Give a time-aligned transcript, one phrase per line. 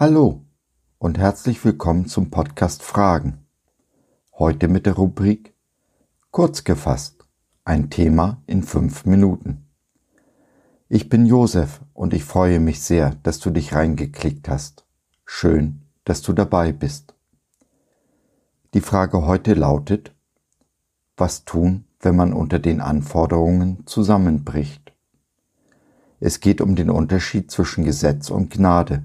[0.00, 0.44] Hallo
[0.98, 3.44] und herzlich willkommen zum Podcast Fragen.
[4.32, 5.56] Heute mit der Rubrik
[6.30, 7.24] Kurz gefasst,
[7.64, 9.66] ein Thema in fünf Minuten.
[10.88, 14.86] Ich bin Josef und ich freue mich sehr, dass du dich reingeklickt hast.
[15.24, 17.16] Schön, dass du dabei bist.
[18.74, 20.14] Die Frage heute lautet,
[21.16, 24.92] was tun, wenn man unter den Anforderungen zusammenbricht?
[26.20, 29.02] Es geht um den Unterschied zwischen Gesetz und Gnade.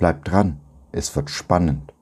[0.00, 0.58] Bleib dran,
[0.92, 1.92] es wird spannend.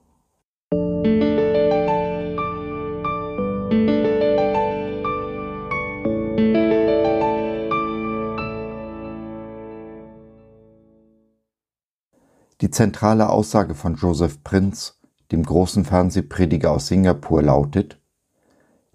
[12.61, 14.93] Die zentrale Aussage von Joseph Prince,
[15.33, 18.01] dem großen Fernsehprediger aus Singapur, lautet,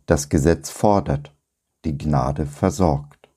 [0.06, 1.36] das Gesetz fordert,
[1.84, 3.30] die Gnade versorgt.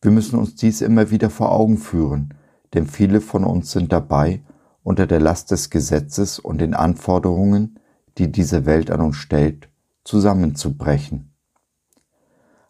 [0.00, 2.38] Wir müssen uns dies immer wieder vor Augen führen,
[2.74, 4.42] denn viele von uns sind dabei,
[4.82, 7.78] unter der Last des Gesetzes und den Anforderungen,
[8.16, 9.68] die diese Welt an uns stellt,
[10.04, 11.34] zusammenzubrechen.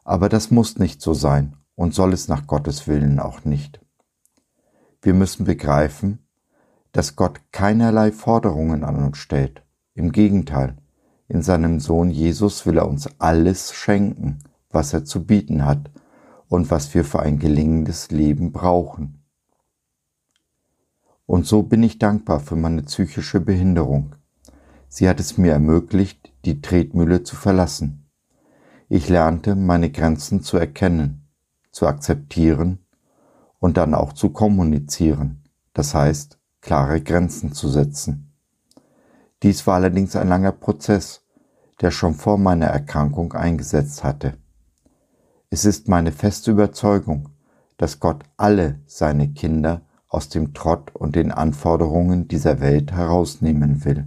[0.05, 3.81] Aber das muss nicht so sein und soll es nach Gottes Willen auch nicht.
[5.01, 6.27] Wir müssen begreifen,
[6.93, 9.63] dass Gott keinerlei Forderungen an uns stellt.
[9.95, 10.77] Im Gegenteil,
[11.29, 14.39] in seinem Sohn Jesus will er uns alles schenken,
[14.71, 15.91] was er zu bieten hat
[16.49, 19.18] und was wir für ein gelingendes Leben brauchen.
[21.29, 24.15] Und so bin ich dankbar für meine psychische Behinderung.
[24.89, 28.09] Sie hat es mir ermöglicht, die Tretmühle zu verlassen.
[28.89, 31.29] Ich lernte, meine Grenzen zu erkennen,
[31.71, 32.79] zu akzeptieren
[33.59, 38.33] und dann auch zu kommunizieren, das heißt, klare Grenzen zu setzen.
[39.43, 41.27] Dies war allerdings ein langer Prozess,
[41.83, 44.39] der schon vor meiner Erkrankung eingesetzt hatte.
[45.51, 47.29] Es ist meine feste Überzeugung,
[47.77, 54.07] dass Gott alle seine Kinder aus dem Trott und den Anforderungen dieser Welt herausnehmen will.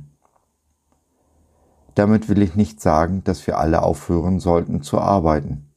[1.96, 5.72] Damit will ich nicht sagen, dass wir alle aufhören sollten zu arbeiten.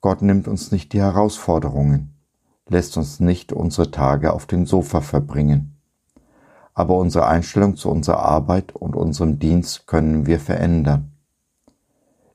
[0.00, 2.14] Gott nimmt uns nicht die Herausforderungen,
[2.68, 5.80] lässt uns nicht unsere Tage auf dem Sofa verbringen.
[6.74, 11.12] Aber unsere Einstellung zu unserer Arbeit und unserem Dienst können wir verändern,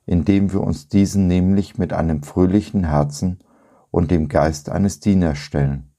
[0.04, 3.38] indem wir uns diesen nämlich mit einem fröhlichen Herzen
[3.90, 5.91] und dem Geist eines Dieners stellen.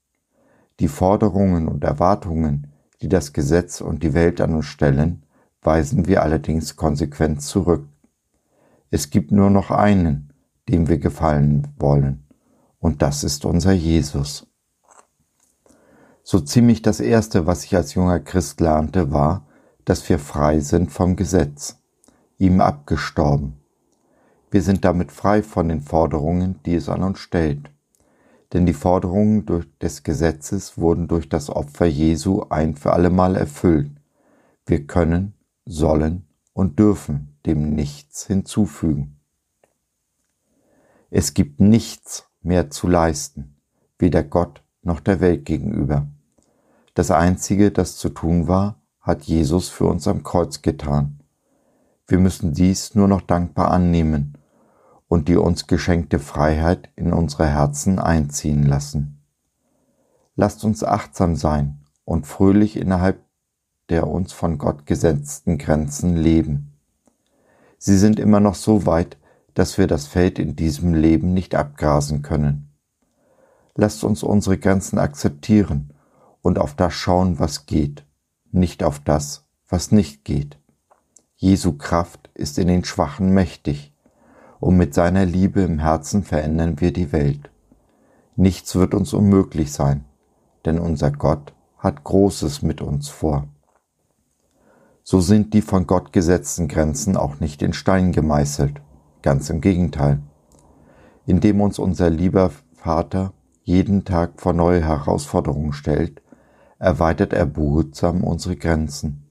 [0.80, 5.24] Die Forderungen und Erwartungen, die das Gesetz und die Welt an uns stellen,
[5.62, 7.86] weisen wir allerdings konsequent zurück.
[8.90, 10.32] Es gibt nur noch einen,
[10.68, 12.26] dem wir gefallen wollen,
[12.78, 14.46] und das ist unser Jesus.
[16.22, 19.46] So ziemlich das Erste, was ich als junger Christ lernte, war,
[19.84, 21.78] dass wir frei sind vom Gesetz,
[22.38, 23.60] ihm abgestorben.
[24.50, 27.70] Wir sind damit frei von den Forderungen, die es an uns stellt.
[28.54, 29.44] Denn die Forderungen
[29.82, 33.90] des Gesetzes wurden durch das Opfer Jesu ein für allemal erfüllt.
[34.64, 35.34] Wir können,
[35.66, 39.18] sollen und dürfen dem nichts hinzufügen.
[41.10, 43.56] Es gibt nichts, mehr zu leisten,
[43.98, 46.06] weder Gott noch der Welt gegenüber.
[46.94, 51.20] Das Einzige, das zu tun war, hat Jesus für uns am Kreuz getan.
[52.06, 54.38] Wir müssen dies nur noch dankbar annehmen
[55.14, 59.22] und die uns geschenkte Freiheit in unsere Herzen einziehen lassen.
[60.34, 63.20] Lasst uns achtsam sein und fröhlich innerhalb
[63.90, 66.72] der uns von Gott gesetzten Grenzen leben.
[67.78, 69.16] Sie sind immer noch so weit,
[69.54, 72.72] dass wir das Feld in diesem Leben nicht abgrasen können.
[73.76, 75.92] Lasst uns unsere Grenzen akzeptieren
[76.42, 78.04] und auf das schauen, was geht,
[78.50, 80.58] nicht auf das, was nicht geht.
[81.36, 83.93] Jesu Kraft ist in den Schwachen mächtig,
[84.64, 87.50] und mit seiner Liebe im Herzen verändern wir die Welt.
[88.34, 90.06] Nichts wird uns unmöglich sein,
[90.64, 93.46] denn unser Gott hat Großes mit uns vor.
[95.02, 98.80] So sind die von Gott gesetzten Grenzen auch nicht in Stein gemeißelt.
[99.20, 100.22] Ganz im Gegenteil.
[101.26, 103.34] Indem uns unser lieber Vater
[103.64, 106.22] jeden Tag vor neue Herausforderungen stellt,
[106.78, 109.26] erweitert er behutsam unsere Grenzen.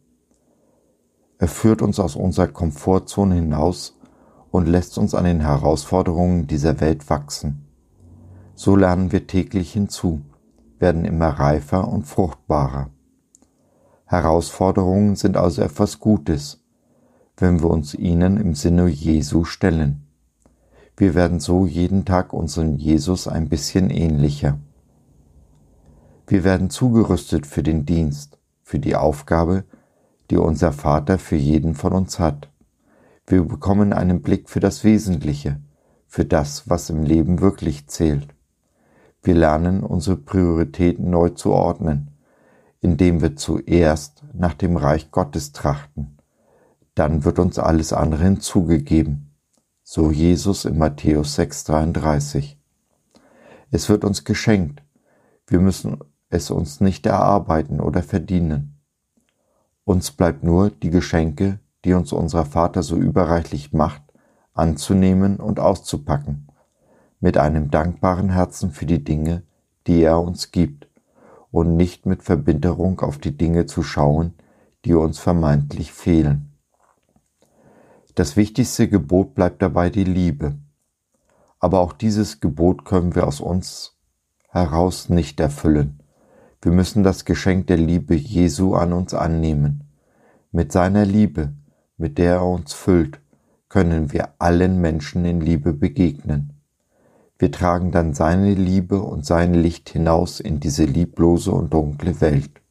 [1.40, 3.98] Er führt uns aus unserer Komfortzone hinaus
[4.54, 7.66] und lässt uns an den Herausforderungen dieser Welt wachsen.
[8.54, 10.22] So lernen wir täglich hinzu,
[10.78, 12.92] werden immer reifer und fruchtbarer.
[14.06, 16.64] Herausforderungen sind also etwas Gutes,
[17.36, 20.06] wenn wir uns ihnen im Sinne Jesu stellen.
[20.98, 24.60] Wir werden so jeden Tag unserem Jesus ein bisschen ähnlicher.
[26.28, 29.64] Wir werden zugerüstet für den Dienst, für die Aufgabe,
[30.30, 32.53] die unser Vater für jeden von uns hat.
[33.26, 35.62] Wir bekommen einen Blick für das Wesentliche,
[36.08, 38.28] für das, was im Leben wirklich zählt.
[39.22, 42.12] Wir lernen, unsere Prioritäten neu zu ordnen,
[42.82, 46.18] indem wir zuerst nach dem Reich Gottes trachten.
[46.96, 49.32] Dann wird uns alles andere hinzugegeben.
[49.84, 52.58] So Jesus in Matthäus 6,33.
[53.72, 54.84] Es wird uns geschenkt.
[55.48, 56.00] Wir müssen
[56.30, 58.82] es uns nicht erarbeiten oder verdienen.
[59.86, 64.02] Uns bleibt nur, die Geschenke, die uns unser Vater so überreichlich macht,
[64.54, 66.48] anzunehmen und auszupacken,
[67.20, 69.44] mit einem dankbaren Herzen für die Dinge,
[69.88, 70.88] die er uns gibt
[71.52, 74.34] und nicht mit Verbitterung auf die Dinge zu schauen,
[74.86, 76.54] die uns vermeintlich fehlen.
[78.16, 80.56] Das wichtigste Gebot bleibt dabei die Liebe.
[81.60, 83.98] Aber auch dieses Gebot können wir aus uns
[84.50, 86.04] heraus nicht erfüllen.
[86.62, 89.90] Wir müssen das Geschenk der Liebe Jesu an uns annehmen.
[90.52, 91.54] Mit seiner Liebe,
[91.98, 93.20] mit der er uns füllt,
[93.70, 96.54] können wir allen Menschen in Liebe begegnen.
[97.40, 102.62] Wir tragen dann seine Liebe und sein Licht hinaus in diese lieblose und dunkle Welt.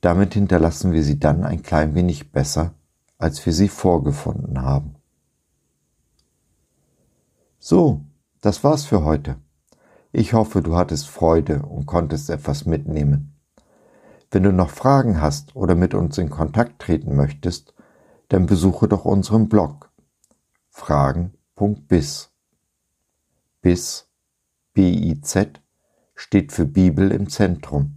[0.00, 2.74] Damit hinterlassen wir sie dann ein klein wenig besser,
[3.18, 4.94] als wir sie vorgefunden haben.
[7.58, 8.02] So,
[8.40, 9.36] das war's für heute.
[10.12, 13.34] Ich hoffe, du hattest Freude und konntest etwas mitnehmen.
[14.30, 17.74] Wenn du noch Fragen hast oder mit uns in Kontakt treten möchtest,
[18.28, 19.90] dann besuche doch unseren Blog
[20.70, 22.30] fragen.biz
[23.60, 24.08] bis
[24.74, 25.48] BIZ
[26.14, 27.96] steht für Bibel im Zentrum.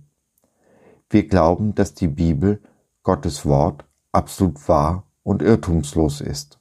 [1.10, 2.62] Wir glauben, dass die Bibel,
[3.04, 6.60] Gottes Wort, absolut wahr und irrtumslos ist.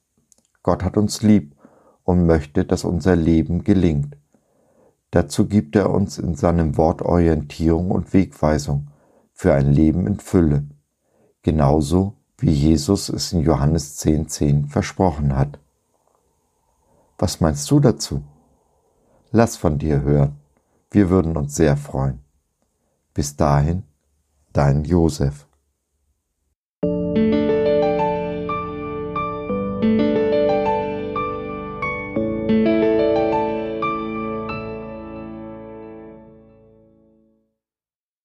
[0.63, 1.57] Gott hat uns lieb
[2.05, 4.17] und möchte, dass unser Leben gelingt.
[5.11, 8.89] Dazu gibt er uns in seinem Wort Orientierung und Wegweisung
[9.33, 10.67] für ein Leben in Fülle,
[11.43, 15.59] genauso wie Jesus es in Johannes 10.10 10 versprochen hat.
[17.19, 18.23] Was meinst du dazu?
[19.31, 20.39] Lass von dir hören.
[20.91, 22.21] Wir würden uns sehr freuen.
[23.15, 23.85] Bis dahin,
[24.53, 25.47] dein Josef.